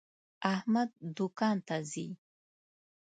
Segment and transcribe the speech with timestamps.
[0.53, 2.07] احمد دوکان ته ځي.